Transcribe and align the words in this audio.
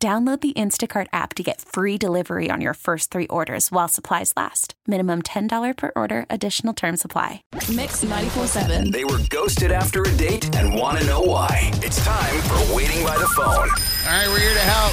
Download 0.00 0.40
the 0.40 0.52
Instacart 0.52 1.08
app 1.12 1.34
to 1.34 1.42
get 1.42 1.60
free 1.60 1.98
delivery 1.98 2.50
on 2.52 2.60
your 2.60 2.74
first 2.74 3.10
three 3.10 3.26
orders 3.26 3.72
while 3.72 3.88
supplies 3.88 4.32
last. 4.36 4.74
Minimum 4.86 5.22
$10 5.22 5.76
per 5.76 5.90
order, 5.96 6.24
additional 6.30 6.72
term 6.72 6.96
supply. 6.96 7.42
Mix 7.68 8.04
94.7. 8.04 8.92
They 8.92 9.02
were 9.02 9.18
ghosted 9.28 9.72
after 9.72 10.02
a 10.02 10.12
date 10.12 10.54
and 10.54 10.72
want 10.72 10.98
to 11.00 11.04
know 11.08 11.20
why. 11.20 11.72
It's 11.82 12.04
time 12.04 12.40
for 12.42 12.76
Waiting 12.76 13.02
by 13.02 13.18
the 13.18 13.26
Phone. 13.26 13.46
All 13.46 13.66
right, 13.66 14.28
we're 14.28 14.38
here 14.38 14.54
to 14.54 14.60
help. 14.60 14.92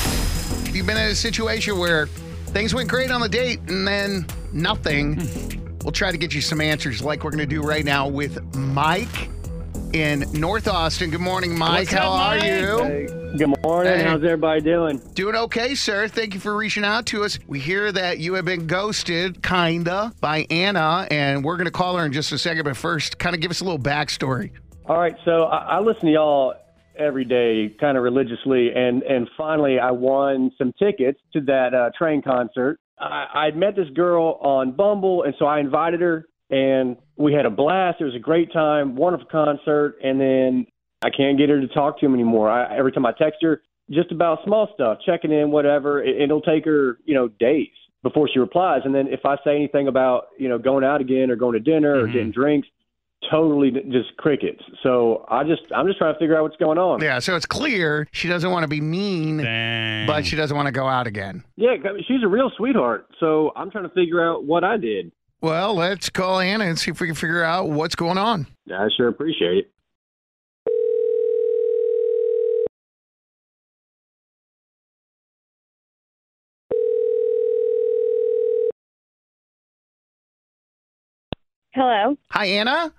If 0.68 0.76
you've 0.76 0.88
been 0.88 0.98
in 0.98 1.12
a 1.12 1.16
situation 1.16 1.78
where 1.78 2.08
things 2.48 2.74
went 2.74 2.90
great 2.90 3.12
on 3.12 3.22
the 3.22 3.30
date 3.30 3.60
and 3.68 3.88
then 3.88 4.26
nothing, 4.54 5.22
hmm. 5.22 5.78
we'll 5.84 5.92
try 5.92 6.12
to 6.12 6.18
get 6.18 6.34
you 6.34 6.42
some 6.42 6.60
answers 6.60 7.04
like 7.04 7.24
we're 7.24 7.30
going 7.30 7.48
to 7.48 7.56
do 7.56 7.62
right 7.62 7.86
now 7.86 8.08
with 8.08 8.56
Mike 8.56 9.30
in 9.94 10.26
North 10.34 10.68
Austin. 10.68 11.10
Good 11.10 11.22
morning, 11.22 11.58
Mike. 11.58 11.80
What's 11.80 11.92
How 11.94 12.14
up, 12.14 12.20
are 12.20 12.38
Mike? 12.38 12.44
you? 12.44 12.84
Hey, 12.84 13.38
good 13.38 13.64
morning. 13.64 13.94
Hey. 13.94 14.04
How's 14.04 14.24
everybody 14.24 14.62
doing? 14.62 14.98
Doing 15.14 15.36
okay, 15.36 15.76
sir. 15.76 16.08
Thank 16.08 16.34
you 16.34 16.40
for 16.40 16.56
reaching 16.56 16.84
out 16.84 17.06
to 17.08 17.24
us. 17.24 17.40
We 17.48 17.60
hear 17.60 17.92
that 17.92 18.20
you 18.20 18.34
have 18.36 18.46
been 18.46 18.68
ghosted, 18.68 19.42
kinda, 19.44 20.14
by 20.22 20.46
Anna, 20.50 21.08
and 21.12 21.44
we're 21.44 21.58
going 21.58 21.66
to 21.66 21.72
call 21.72 21.98
her 21.98 22.06
in 22.06 22.12
just 22.14 22.32
a 22.32 22.38
second. 22.38 22.64
But 22.64 22.78
first, 22.78 23.18
kind 23.20 23.36
of 23.36 23.42
give 23.42 23.52
us 23.52 23.62
a 23.62 23.64
little 23.64 23.80
backstory. 23.80 24.52
All 24.88 24.98
right, 25.00 25.16
so 25.26 25.46
I, 25.46 25.78
I 25.78 25.80
listen 25.80 26.06
to 26.06 26.12
y'all 26.12 26.54
every 26.98 27.26
day, 27.26 27.76
kind 27.80 27.98
of 27.98 28.04
religiously, 28.04 28.72
and 28.76 29.04
and 29.04 29.30
finally 29.38 29.80
I 29.80 29.92
won 29.92 30.52
some 30.58 30.74
tickets 30.78 31.20
to 31.34 31.42
that 31.42 31.74
uh, 31.74 31.90
train 31.98 32.22
concert. 32.22 32.80
I, 33.00 33.26
I'd 33.34 33.58
met 33.58 33.76
this 33.76 33.90
girl 33.90 34.40
on 34.42 34.72
Bumble, 34.72 35.24
and 35.24 35.34
so 35.38 35.46
I 35.46 35.60
invited 35.60 36.02
her, 36.02 36.26
and 36.50 36.98
we 37.18 37.34
had 37.34 37.46
a 37.46 37.50
blast. 37.50 38.02
It 38.02 38.06
was 38.06 38.16
a 38.16 38.20
great 38.20 38.52
time, 38.52 38.96
wonderful 38.96 39.28
concert, 39.32 39.98
and 40.04 40.20
then 40.20 40.68
I 41.04 41.10
can't 41.10 41.38
get 41.38 41.50
her 41.50 41.60
to 41.60 41.68
talk 41.68 42.00
to 42.00 42.06
him 42.06 42.14
anymore. 42.14 42.50
I, 42.50 42.78
every 42.78 42.92
time 42.92 43.06
I 43.06 43.12
text 43.12 43.42
her, 43.42 43.62
just 43.92 44.12
about 44.12 44.40
small 44.46 44.70
stuff, 44.74 45.00
checking 45.06 45.32
in, 45.32 45.52
whatever, 45.52 46.04
it, 46.04 46.22
it'll 46.22 46.42
take 46.42 46.66
her, 46.66 46.98
you 47.06 47.14
know, 47.14 47.28
days 47.28 47.70
before 48.04 48.30
she 48.32 48.40
replies. 48.40 48.82
And 48.86 48.94
then 48.94 49.08
if 49.08 49.22
I 49.26 49.36
say 49.44 49.56
anything 49.56 49.88
about, 49.88 50.28
you 50.38 50.50
know, 50.50 50.58
going 50.58 50.84
out 50.84 51.02
again 51.02 51.30
or 51.30 51.36
going 51.36 51.54
to 51.54 51.60
dinner 51.60 51.96
or 51.96 52.04
mm-hmm. 52.04 52.14
getting 52.14 52.32
drinks, 52.32 52.68
totally 53.32 53.72
just 53.72 54.16
crickets. 54.18 54.62
So 54.84 55.26
I 55.28 55.44
just, 55.44 55.64
I'm 55.76 55.88
just 55.88 55.98
trying 55.98 56.14
to 56.14 56.20
figure 56.20 56.38
out 56.38 56.44
what's 56.44 56.58
going 56.58 56.78
on. 56.78 57.02
Yeah, 57.02 57.20
so 57.20 57.36
it's 57.36 57.46
clear 57.46 58.08
she 58.12 58.28
doesn't 58.28 58.52
want 58.52 58.64
to 58.64 58.68
be 58.68 58.82
mean, 58.82 59.38
Dang. 59.38 60.08
but 60.08 60.26
she 60.26 60.36
doesn't 60.36 60.56
want 60.56 60.68
to 60.68 60.72
go 60.72 60.88
out 60.88 61.08
again. 61.08 61.44
Yeah, 61.56 61.76
she's 62.08 62.24
a 62.24 62.28
real 62.28 62.52
sweetheart. 62.56 63.08
So 63.20 63.52
I'm 63.56 63.72
trying 63.72 63.86
to 63.86 63.96
figure 63.96 64.24
out 64.24 64.44
what 64.44 64.64
I 64.64 64.78
did. 64.78 65.12
Well, 65.42 65.76
let's 65.76 66.10
call 66.10 66.40
Anna 66.40 66.66
and 66.66 66.80
see 66.80 66.92
if 66.92 67.00
we 67.00 67.08
can 67.08 67.16
figure 67.16 67.44
out 67.44 67.70
what's 67.70 67.96
going 67.96 68.18
on. 68.18 68.48
I 68.74 68.88
sure 68.96 69.10
appreciate 69.10 69.58
it. 69.58 69.72
Hello. 81.74 82.16
Hi, 82.32 82.46
Anna. 82.46 82.94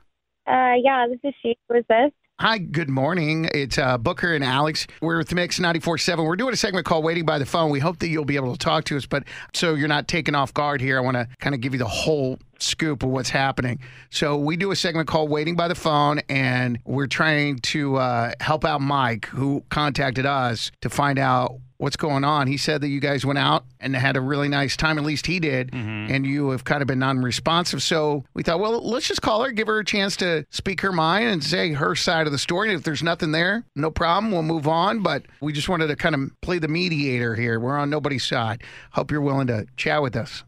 Uh, 0.47 0.75
yeah, 0.83 1.07
this 1.09 1.19
is 1.25 1.35
she. 1.43 1.57
Who 1.69 1.77
is 1.77 1.85
this? 1.89 2.13
Hi, 2.39 2.59
good 2.59 2.91
morning. 2.91 3.49
It's 3.55 3.79
uh, 3.79 3.97
Booker 3.97 4.35
and 4.35 4.45
Alex. 4.45 4.87
We're 5.01 5.17
with 5.17 5.33
Mix 5.33 5.59
94.7. 5.59 6.23
We're 6.23 6.37
doing 6.37 6.53
a 6.53 6.57
segment 6.57 6.85
called 6.85 7.03
Waiting 7.03 7.25
by 7.25 7.39
the 7.39 7.47
Phone. 7.47 7.71
We 7.71 7.81
hope 7.81 7.99
that 8.01 8.09
you'll 8.09 8.27
be 8.27 8.37
able 8.37 8.53
to 8.53 8.59
talk 8.59 8.85
to 8.85 8.97
us, 8.99 9.07
but 9.07 9.25
so 9.55 9.73
you're 9.73 9.89
not 9.89 10.07
taken 10.07 10.35
off 10.35 10.53
guard 10.53 10.83
here, 10.83 10.99
I 10.99 11.01
want 11.01 11.17
to 11.17 11.27
kind 11.41 11.55
of 11.55 11.63
give 11.63 11.73
you 11.73 11.79
the 11.79 11.89
whole 11.89 12.39
scoop 12.59 13.03
of 13.03 13.09
what's 13.09 13.31
happening. 13.31 13.81
So 14.11 14.37
we 14.37 14.59
do 14.59 14.71
a 14.71 14.77
segment 14.77 15.09
called 15.09 15.31
Waiting 15.31 15.57
by 15.57 15.67
the 15.67 15.75
Phone, 15.75 16.21
and 16.29 16.79
we're 16.85 17.07
trying 17.07 17.61
to 17.61 17.97
uh, 17.97 18.33
help 18.41 18.67
out 18.67 18.83
Mike, 18.83 19.25
who 19.29 19.65
contacted 19.71 20.27
us 20.27 20.71
to 20.83 20.91
find 20.91 21.19
out 21.19 21.59
what's 21.79 21.97
going 21.97 22.25
on. 22.25 22.47
He 22.47 22.57
said 22.57 22.81
that 22.81 22.89
you 22.89 23.01
guys 23.01 23.25
went 23.27 23.39
out 23.39 23.65
and 23.81 23.95
had 23.95 24.17
a 24.17 24.21
really 24.21 24.49
nice 24.49 24.77
time, 24.77 24.99
at 24.99 25.05
least 25.05 25.27
he 25.27 25.41
did, 25.41 25.75
and 25.75 26.27
you 26.27 26.51
have 26.51 26.65
kind 26.65 26.83
of 26.83 26.89
been 26.89 26.99
non-responsive. 26.99 27.83
So 27.83 28.25
we 28.35 28.43
thought, 28.43 28.61
well, 28.61 28.81
let's 28.81 29.09
just 29.09 29.23
call 29.23 29.43
her, 29.45 29.53
give 29.53 29.67
her 29.67 29.79
a 29.79 29.85
chance 29.85 30.17
to 30.17 30.47
speak 30.51 30.81
her 30.81 30.93
mind 30.93 31.29
and 31.29 31.45
say 31.45 31.73
her 31.73 31.95
side 31.95 32.27
of 32.27 32.33
the 32.33 32.39
story. 32.39 32.71
And 32.71 32.79
if 32.79 32.85
there's 32.85 33.03
nothing 33.03 33.33
there, 33.33 33.65
no 33.75 33.91
problem, 33.91 34.33
we'll 34.33 34.43
move 34.43 34.67
on. 34.69 35.03
But 35.03 35.25
we 35.41 35.53
just 35.53 35.69
wanted 35.69 35.89
to 35.89 35.97
kind 35.97 36.15
of 36.15 36.41
play 36.41 36.59
the 36.59 36.69
mediator 36.69 37.35
here. 37.35 37.61
We're 37.61 37.77
on 37.77 37.91
nobody's 37.91 38.25
side. 38.25 38.63
Hope 38.93 39.11
you're 39.11 39.21
willing 39.21 39.49
to 39.49 39.67
chat 39.77 40.03
with 40.03 40.17
us. 40.17 40.45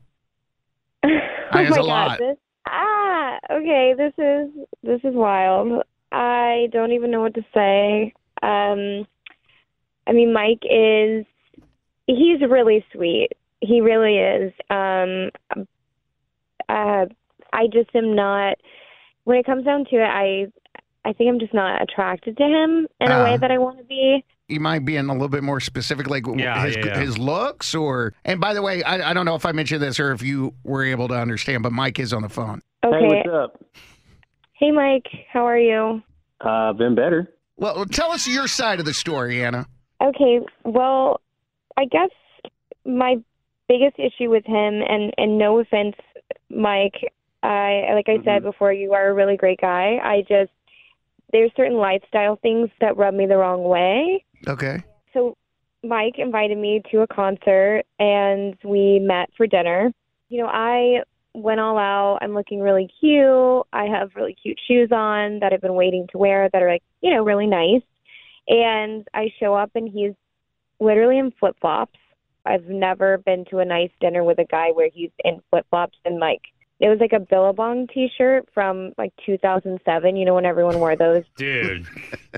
oh 1.04 1.08
my 1.52 1.62
a 1.62 1.70
God. 1.70 1.84
lot. 1.84 2.18
This, 2.18 2.36
ah, 2.66 3.38
okay. 3.52 3.94
This 3.96 4.12
is 4.18 4.50
this 4.82 5.00
is 5.04 5.14
wild. 5.14 5.82
I 6.10 6.68
don't 6.72 6.92
even 6.92 7.10
know 7.10 7.20
what 7.20 7.34
to 7.34 7.44
say. 7.54 8.14
Um, 8.42 9.06
I 10.08 10.12
mean, 10.12 10.32
Mike 10.32 10.62
is 10.64 11.26
he's 12.06 12.40
really 12.40 12.84
sweet. 12.92 13.28
He 13.60 13.80
really 13.80 14.16
is. 14.16 14.52
Um, 14.70 15.30
uh, 16.68 17.06
I 17.52 17.66
just 17.72 17.90
am 17.94 18.14
not. 18.14 18.56
When 19.24 19.36
it 19.38 19.46
comes 19.46 19.64
down 19.64 19.84
to 19.86 19.96
it, 19.96 20.02
I 20.08 20.46
I 21.04 21.12
think 21.12 21.28
I'm 21.28 21.38
just 21.38 21.54
not 21.54 21.82
attracted 21.82 22.36
to 22.38 22.42
him 22.44 22.86
in 23.00 23.10
a 23.10 23.22
way 23.24 23.34
Uh. 23.34 23.36
that 23.38 23.50
I 23.50 23.58
want 23.58 23.78
to 23.78 23.84
be. 23.84 24.24
You 24.50 24.60
might 24.60 24.86
be 24.86 24.96
in 24.96 25.10
a 25.10 25.12
little 25.12 25.28
bit 25.28 25.42
more 25.42 25.60
specific, 25.60 26.08
like 26.08 26.24
Yeah, 26.26 26.64
his, 26.64 26.76
yeah, 26.76 26.86
yeah. 26.86 26.98
his 27.00 27.18
looks, 27.18 27.74
or. 27.74 28.14
And 28.24 28.40
by 28.40 28.54
the 28.54 28.62
way, 28.62 28.82
I, 28.82 29.10
I 29.10 29.12
don't 29.12 29.26
know 29.26 29.34
if 29.34 29.44
I 29.44 29.52
mentioned 29.52 29.82
this 29.82 30.00
or 30.00 30.12
if 30.12 30.22
you 30.22 30.54
were 30.64 30.82
able 30.84 31.06
to 31.08 31.14
understand, 31.14 31.62
but 31.62 31.72
Mike 31.72 31.98
is 31.98 32.14
on 32.14 32.22
the 32.22 32.30
phone. 32.30 32.62
Okay. 32.82 32.98
Hey, 32.98 33.06
what's 33.08 33.28
up? 33.28 33.62
Hey, 34.54 34.70
Mike. 34.70 35.06
How 35.30 35.46
are 35.46 35.58
you? 35.58 36.02
Uh, 36.40 36.72
been 36.72 36.94
better. 36.94 37.30
Well, 37.58 37.84
tell 37.86 38.10
us 38.10 38.26
your 38.26 38.48
side 38.48 38.80
of 38.80 38.86
the 38.86 38.94
story, 38.94 39.44
Anna. 39.44 39.66
Okay, 40.00 40.40
well, 40.64 41.20
I 41.76 41.84
guess 41.86 42.10
my 42.84 43.16
biggest 43.68 43.98
issue 43.98 44.30
with 44.30 44.44
him, 44.46 44.82
and 44.88 45.12
and 45.16 45.38
no 45.38 45.58
offense, 45.58 45.96
Mike, 46.50 47.12
I 47.42 47.90
like 47.94 48.08
I 48.08 48.12
mm-hmm. 48.12 48.24
said 48.24 48.42
before, 48.42 48.72
you 48.72 48.92
are 48.94 49.08
a 49.08 49.14
really 49.14 49.36
great 49.36 49.60
guy. 49.60 49.98
I 50.02 50.22
just 50.28 50.50
there's 51.32 51.50
certain 51.56 51.76
lifestyle 51.76 52.36
things 52.36 52.70
that 52.80 52.96
rub 52.96 53.14
me 53.14 53.26
the 53.26 53.36
wrong 53.36 53.64
way. 53.64 54.24
Okay. 54.46 54.82
So 55.12 55.36
Mike 55.84 56.14
invited 56.18 56.58
me 56.58 56.82
to 56.90 57.00
a 57.00 57.06
concert, 57.06 57.84
and 57.98 58.56
we 58.64 58.98
met 59.00 59.30
for 59.36 59.46
dinner. 59.46 59.92
You 60.28 60.42
know, 60.42 60.48
I 60.48 61.02
went 61.34 61.60
all 61.60 61.78
out. 61.78 62.18
I'm 62.22 62.34
looking 62.34 62.60
really 62.60 62.88
cute. 63.00 63.66
I 63.72 63.84
have 63.84 64.10
really 64.14 64.36
cute 64.40 64.58
shoes 64.66 64.90
on 64.92 65.40
that 65.40 65.52
I've 65.52 65.60
been 65.60 65.74
waiting 65.74 66.06
to 66.12 66.18
wear 66.18 66.48
that 66.52 66.62
are 66.62 66.68
like, 66.68 66.82
you 67.00 67.14
know, 67.14 67.24
really 67.24 67.46
nice. 67.46 67.82
And 68.48 69.06
I 69.14 69.30
show 69.38 69.54
up 69.54 69.70
and 69.74 69.88
he's 69.88 70.12
literally 70.80 71.18
in 71.18 71.32
flip 71.38 71.56
flops. 71.60 71.98
I've 72.46 72.66
never 72.66 73.18
been 73.18 73.44
to 73.50 73.58
a 73.58 73.64
nice 73.64 73.90
dinner 74.00 74.24
with 74.24 74.38
a 74.38 74.44
guy 74.44 74.70
where 74.70 74.88
he's 74.92 75.10
in 75.24 75.40
flip 75.50 75.66
flops 75.70 75.98
and 76.04 76.18
like 76.18 76.40
it 76.80 76.88
was 76.88 76.98
like 77.00 77.12
a 77.12 77.18
Billabong 77.18 77.88
t-shirt 77.88 78.48
from 78.54 78.92
like 78.96 79.12
2007, 79.26 80.16
you 80.16 80.24
know 80.24 80.34
when 80.34 80.46
everyone 80.46 80.78
wore 80.78 80.96
those 80.96 81.24
Dude. 81.36 81.86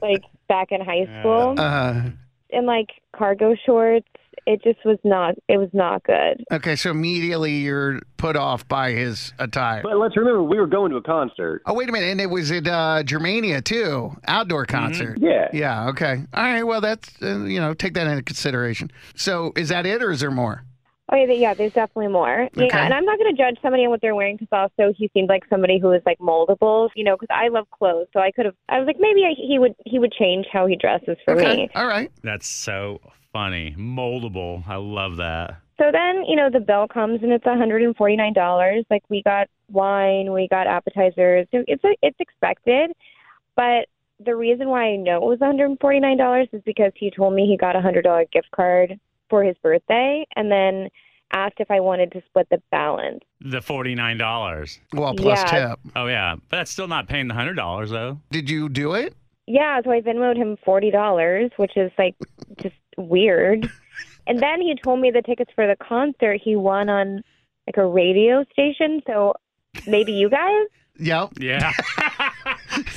like 0.02 0.22
back 0.48 0.72
in 0.72 0.80
high 0.80 1.04
school 1.20 1.54
Uh, 1.58 2.04
and 2.50 2.66
like 2.66 2.88
cargo 3.14 3.54
shorts. 3.66 4.08
It 4.50 4.62
just 4.64 4.84
was 4.84 4.98
not 5.04 5.36
it 5.48 5.58
was 5.58 5.68
not 5.72 6.02
good. 6.02 6.44
okay, 6.50 6.74
so 6.74 6.90
immediately 6.90 7.58
you're 7.58 8.00
put 8.16 8.36
off 8.36 8.66
by 8.66 8.90
his 8.90 9.32
attire. 9.38 9.82
But 9.82 9.96
let's 9.96 10.16
remember, 10.16 10.42
we 10.42 10.58
were 10.58 10.66
going 10.66 10.90
to 10.90 10.96
a 10.96 11.02
concert. 11.02 11.62
Oh, 11.66 11.74
wait 11.74 11.88
a 11.88 11.92
minute. 11.92 12.10
And 12.10 12.20
it 12.20 12.28
was 12.28 12.50
at 12.50 12.66
uh, 12.66 13.02
Germania, 13.04 13.62
too. 13.62 14.16
Outdoor 14.26 14.66
concert. 14.66 15.18
Yeah. 15.20 15.48
Yeah, 15.52 15.88
okay. 15.90 16.24
All 16.34 16.42
right, 16.42 16.64
well, 16.64 16.80
that's, 16.80 17.10
uh, 17.22 17.44
you 17.44 17.60
know, 17.60 17.74
take 17.74 17.94
that 17.94 18.08
into 18.08 18.22
consideration. 18.22 18.90
So 19.14 19.52
is 19.56 19.68
that 19.68 19.86
it 19.86 20.02
or 20.02 20.10
is 20.10 20.20
there 20.20 20.30
more? 20.32 20.64
Oh 21.12 21.16
yeah, 21.16 21.32
yeah, 21.32 21.54
there's 21.54 21.72
definitely 21.72 22.08
more. 22.08 22.42
Okay. 22.42 22.66
Yeah, 22.66 22.84
and 22.84 22.94
I'm 22.94 23.04
not 23.04 23.18
going 23.18 23.34
to 23.34 23.42
judge 23.42 23.56
somebody 23.62 23.84
on 23.84 23.90
what 23.90 24.00
they're 24.00 24.14
wearing 24.14 24.36
because 24.36 24.70
also 24.78 24.92
he 24.96 25.10
seemed 25.12 25.28
like 25.28 25.42
somebody 25.50 25.80
who 25.80 25.88
was 25.88 26.02
like 26.06 26.18
moldable, 26.18 26.88
you 26.94 27.02
know, 27.02 27.16
because 27.16 27.34
I 27.34 27.48
love 27.48 27.66
clothes, 27.70 28.06
so 28.12 28.20
I 28.20 28.30
could 28.30 28.44
have. 28.44 28.54
I 28.68 28.78
was 28.78 28.86
like, 28.86 28.98
maybe 29.00 29.24
I, 29.24 29.34
he 29.36 29.58
would 29.58 29.74
he 29.84 29.98
would 29.98 30.12
change 30.12 30.46
how 30.52 30.66
he 30.66 30.76
dresses 30.76 31.16
for 31.24 31.34
okay. 31.34 31.56
me. 31.56 31.70
All 31.74 31.88
right. 31.88 32.12
That's 32.22 32.46
so 32.46 33.00
funny. 33.32 33.74
Moldable. 33.78 34.66
I 34.68 34.76
love 34.76 35.16
that. 35.16 35.56
So 35.78 35.90
then, 35.92 36.24
you 36.26 36.36
know, 36.36 36.50
the 36.50 36.60
bill 36.60 36.86
comes 36.88 37.22
and 37.22 37.32
it's 37.32 37.44
$149. 37.44 38.84
Like 38.90 39.02
we 39.08 39.22
got 39.22 39.48
wine, 39.70 40.32
we 40.32 40.46
got 40.48 40.66
appetizers. 40.66 41.46
So 41.52 41.64
It's 41.66 41.82
it's 42.02 42.16
expected, 42.20 42.92
but 43.56 43.86
the 44.22 44.36
reason 44.36 44.68
why 44.68 44.84
I 44.84 44.96
know 44.96 45.16
it 45.16 45.22
was 45.22 45.38
$149 45.38 46.48
is 46.52 46.62
because 46.66 46.92
he 46.94 47.10
told 47.10 47.32
me 47.34 47.46
he 47.46 47.56
got 47.56 47.76
a 47.76 47.80
$100 47.80 48.30
gift 48.30 48.50
card 48.54 49.00
for 49.30 49.42
his 49.42 49.56
birthday 49.62 50.26
and 50.36 50.52
then 50.52 50.88
asked 51.32 51.54
if 51.58 51.70
I 51.70 51.80
wanted 51.80 52.12
to 52.12 52.22
split 52.26 52.48
the 52.50 52.60
balance. 52.70 53.20
The 53.40 53.60
$49. 53.60 54.78
Well, 54.92 55.14
plus 55.14 55.38
Yeah. 55.38 55.68
tip. 55.68 55.78
Oh, 55.96 56.06
yeah. 56.06 56.34
But 56.50 56.56
that's 56.58 56.70
still 56.70 56.88
not 56.88 57.08
paying 57.08 57.28
the 57.28 57.34
$100, 57.34 57.88
though. 57.88 58.18
Did 58.30 58.50
you 58.50 58.68
do 58.68 58.92
it? 58.94 59.14
Yeah, 59.46 59.80
so 59.82 59.90
I 59.90 60.00
Venmoed 60.00 60.36
him 60.36 60.56
forty 60.64 60.92
dollars, 60.92 61.50
which 61.56 61.76
is 61.76 61.90
like 61.98 62.14
just 62.62 62.74
weird. 63.00 63.70
And 64.26 64.40
then 64.42 64.60
he 64.60 64.74
told 64.82 65.00
me 65.00 65.10
the 65.10 65.22
tickets 65.22 65.50
for 65.54 65.66
the 65.66 65.76
concert 65.76 66.40
he 66.42 66.54
won 66.56 66.88
on 66.88 67.22
like 67.66 67.76
a 67.76 67.86
radio 67.86 68.44
station. 68.52 69.02
So 69.06 69.34
maybe 69.86 70.12
you 70.12 70.28
guys? 70.30 70.66
Yep. 70.98 71.30
Yeah. 71.38 71.72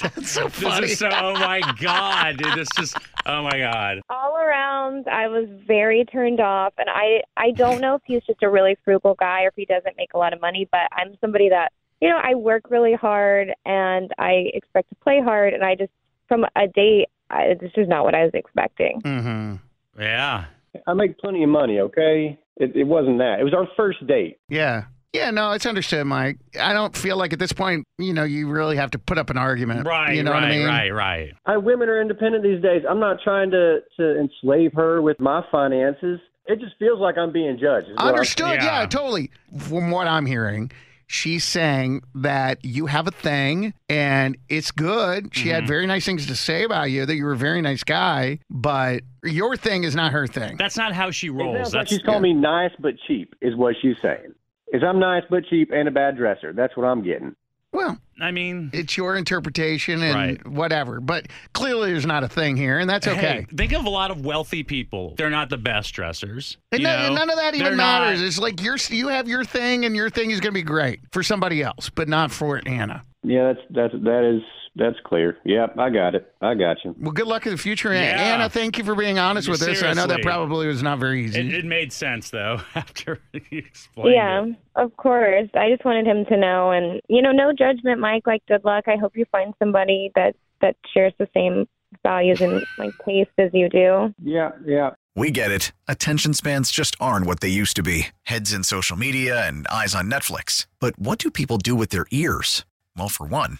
That's 0.01 0.29
so 0.29 0.47
this 0.49 0.59
funny. 0.59 0.85
is 0.91 0.99
so, 0.99 1.09
oh 1.11 1.33
my 1.33 1.61
God, 1.79 2.37
dude. 2.37 2.53
This 2.57 2.67
just, 2.75 2.97
oh 3.25 3.43
my 3.43 3.57
God. 3.57 4.01
All 4.09 4.35
around, 4.35 5.07
I 5.07 5.27
was 5.27 5.47
very 5.65 6.05
turned 6.05 6.39
off, 6.39 6.73
and 6.77 6.89
I 6.89 7.21
I 7.37 7.51
don't 7.51 7.81
know 7.81 7.95
if 7.95 8.01
he's 8.05 8.21
just 8.23 8.43
a 8.43 8.49
really 8.49 8.77
frugal 8.83 9.15
guy 9.15 9.43
or 9.43 9.47
if 9.47 9.53
he 9.55 9.65
doesn't 9.65 9.95
make 9.97 10.13
a 10.13 10.17
lot 10.17 10.33
of 10.33 10.41
money. 10.41 10.67
But 10.71 10.81
I'm 10.91 11.15
somebody 11.21 11.49
that 11.49 11.71
you 12.01 12.09
know 12.09 12.19
I 12.21 12.35
work 12.35 12.69
really 12.69 12.93
hard 12.93 13.53
and 13.65 14.11
I 14.19 14.51
expect 14.53 14.89
to 14.89 14.95
play 14.95 15.21
hard, 15.21 15.53
and 15.53 15.63
I 15.63 15.75
just 15.75 15.91
from 16.27 16.45
a 16.55 16.67
date, 16.67 17.07
I, 17.29 17.55
this 17.59 17.71
is 17.77 17.87
not 17.87 18.03
what 18.03 18.15
I 18.15 18.23
was 18.23 18.31
expecting. 18.33 19.01
hmm 19.01 19.55
Yeah. 19.99 20.45
I 20.87 20.93
make 20.93 21.17
plenty 21.19 21.43
of 21.43 21.49
money, 21.49 21.79
okay? 21.79 22.39
It, 22.57 22.75
it 22.75 22.83
wasn't 22.85 23.19
that. 23.19 23.39
It 23.39 23.43
was 23.43 23.53
our 23.53 23.67
first 23.77 24.05
date. 24.07 24.37
Yeah. 24.49 24.85
Yeah, 25.13 25.29
no, 25.29 25.51
it's 25.51 25.67
understood, 25.67 26.07
Mike. 26.07 26.39
I 26.59 26.73
don't 26.73 26.97
feel 26.97 27.17
like 27.17 27.33
at 27.33 27.39
this 27.39 27.53
point, 27.53 27.85
you 27.99 28.13
know, 28.13 28.23
you 28.23 28.49
really 28.49 28.77
have 28.77 28.89
to 28.91 28.99
put 28.99 29.19
up 29.19 29.29
an 29.29 29.37
argument. 29.37 29.85
Right, 29.85 30.15
You 30.15 30.23
know 30.23 30.31
right, 30.31 30.41
what 30.41 30.51
I 30.51 30.57
mean? 30.57 30.65
right, 30.65 30.89
right. 30.89 31.33
I 31.45 31.57
women 31.57 31.87
are 31.87 32.01
independent 32.01 32.43
these 32.43 32.63
days. 32.63 32.81
I'm 32.89 32.99
not 32.99 33.17
trying 33.23 33.51
to 33.51 33.81
to 33.99 34.19
enslave 34.19 34.73
her 34.73 35.03
with 35.03 35.19
my 35.19 35.43
finances. 35.51 36.19
It 36.47 36.59
just 36.59 36.73
feels 36.79 36.99
like 36.99 37.15
I'm 37.19 37.31
being 37.31 37.59
judged. 37.61 37.89
is 37.89 37.93
what 37.95 38.01
I'm- 38.05 38.13
Understood. 38.15 38.47
Yeah. 38.55 38.81
Yeah. 38.81 38.85
totally. 38.87 39.29
From 39.59 39.91
what 39.91 40.07
I'm 40.07 40.25
hearing, 40.25 40.71
she's 41.13 41.43
saying 41.43 42.01
that 42.15 42.65
you 42.65 42.87
have 42.87 43.07
a 43.07 43.11
thing 43.11 43.73
and 43.87 44.35
it's 44.49 44.71
good. 44.71 45.33
She 45.33 45.49
had 45.49 45.59
mm-hmm. 45.59 45.67
very 45.67 45.85
nice 45.85 46.05
things 46.05 46.25
to 46.25 46.35
say 46.35 46.63
about 46.63 46.89
you, 46.89 47.05
that 47.05 47.15
you 47.15 47.23
were 47.23 47.33
a 47.33 47.37
very 47.37 47.61
nice 47.61 47.83
guy, 47.83 48.39
but 48.49 49.03
your 49.23 49.55
thing 49.55 49.83
is 49.83 49.95
not 49.95 50.11
her 50.11 50.25
thing. 50.25 50.57
That's 50.57 50.75
not 50.75 50.91
how 50.91 51.11
she 51.11 51.29
rolls. 51.29 51.55
sounds 51.55 51.73
like 51.73 51.81
That's 51.81 51.91
she's 51.91 52.01
calling 52.01 52.23
me 52.23 52.33
nice 52.33 52.71
but 52.79 52.95
cheap, 53.07 53.35
is 53.41 53.55
what 53.55 53.75
she's 53.81 53.95
saying. 54.01 54.33
Is 54.73 54.81
I'm 54.83 54.99
nice 54.99 55.23
but 55.29 55.45
cheap 55.45 55.69
and 55.71 55.87
a 55.87 55.91
bad 55.91 56.17
dresser. 56.17 56.51
That's 56.51 56.75
what 56.75 56.85
I'm 56.85 57.03
getting. 57.03 57.35
Well, 57.73 57.97
I 58.21 58.31
mean, 58.31 58.69
it's 58.71 58.95
your 58.95 59.15
interpretation 59.15 60.01
and 60.03 60.13
Right. 60.15 60.47
whatever, 60.47 60.99
but 61.01 61.27
clearly 61.53 61.91
there's 61.91 62.05
not 62.05 62.23
a 62.23 62.27
thing 62.27 62.55
here, 62.55 62.77
and 62.79 62.87
that's 62.89 63.07
okay. 63.07 63.45
Hey, 63.49 63.55
think 63.55 63.73
of 63.73 63.85
a 63.85 63.89
lot 63.89 64.11
of 64.11 64.23
wealthy 64.23 64.61
people. 64.63 65.15
They're 65.17 65.31
not 65.31 65.49
the 65.49 65.57
best 65.57 65.93
dressers. 65.93 66.57
And 66.71 66.81
you 66.81 66.87
none, 66.87 67.09
know? 67.09 67.15
none 67.15 67.29
of 67.31 67.37
that 67.37 67.55
even 67.55 67.65
They're 67.65 67.75
not- 67.75 68.03
matters. 68.03 68.21
It's 68.21 68.37
like 68.39 68.61
you're 68.61 68.77
you 68.89 69.07
have 69.07 69.27
your 69.27 69.43
thing, 69.43 69.85
and 69.85 69.95
your 69.95 70.09
thing 70.09 70.29
is 70.31 70.39
going 70.39 70.53
to 70.53 70.59
be 70.59 70.61
great 70.63 70.99
for 71.11 71.23
somebody 71.23 71.63
else, 71.63 71.89
but 71.89 72.07
not 72.07 72.31
for 72.31 72.61
Anna. 72.65 73.01
Yeah, 73.23 73.53
that's 73.53 73.65
that's 73.71 74.03
that 74.03 74.23
is 74.35 74.43
that's 74.75 74.97
clear. 75.05 75.37
Yep, 75.45 75.77
I 75.77 75.89
got 75.89 76.15
it. 76.15 76.33
I 76.41 76.55
got 76.55 76.77
you. 76.83 76.95
Well, 76.99 77.11
good 77.11 77.27
luck 77.27 77.45
in 77.45 77.51
the 77.51 77.57
future, 77.57 77.91
Anna. 77.93 78.05
Yeah. 78.17 78.33
Anna, 78.35 78.49
thank 78.49 78.77
you 78.77 78.83
for 78.83 78.95
being 78.95 79.19
honest 79.19 79.47
with 79.47 79.61
us. 79.61 79.83
I 79.83 79.93
know 79.93 80.07
that 80.07 80.21
probably 80.21 80.67
was 80.67 80.81
not 80.81 80.99
very 80.99 81.25
easy. 81.25 81.39
It, 81.39 81.53
it 81.53 81.65
made 81.65 81.93
sense 81.93 82.29
though 82.29 82.59
after 82.75 83.19
you 83.33 83.59
explained 83.59 84.15
Yeah, 84.15 84.45
it. 84.45 84.55
of 84.75 84.95
course. 84.97 85.49
I 85.53 85.69
just 85.69 85.85
wanted 85.85 86.05
him 86.07 86.25
to 86.25 86.37
know, 86.37 86.71
and 86.71 87.01
you 87.07 87.21
know, 87.21 87.31
no 87.31 87.53
judgment, 87.53 87.99
Mike. 87.99 88.23
Like, 88.25 88.43
good 88.47 88.63
luck. 88.65 88.85
I 88.87 88.95
hope 88.97 89.15
you 89.15 89.25
find 89.31 89.53
somebody 89.59 90.11
that 90.15 90.35
that 90.61 90.75
shares 90.93 91.13
the 91.19 91.27
same 91.33 91.67
values 92.01 92.41
and 92.41 92.63
like 92.79 92.93
taste 93.05 93.29
as 93.37 93.51
you 93.53 93.69
do. 93.69 94.13
Yeah, 94.23 94.51
yeah. 94.65 94.91
We 95.15 95.29
get 95.29 95.51
it. 95.51 95.71
Attention 95.87 96.33
spans 96.33 96.71
just 96.71 96.95
aren't 96.99 97.27
what 97.27 97.39
they 97.41 97.47
used 97.49 97.75
to 97.75 97.83
be 97.83 98.07
heads 98.23 98.51
in 98.51 98.63
social 98.63 98.97
media 98.97 99.47
and 99.47 99.67
eyes 99.67 99.93
on 99.93 100.09
Netflix. 100.09 100.65
But 100.79 100.97
what 100.97 101.19
do 101.19 101.29
people 101.29 101.59
do 101.59 101.75
with 101.75 101.89
their 101.89 102.07
ears? 102.09 102.65
Well, 102.97 103.09
for 103.09 103.27
one, 103.27 103.59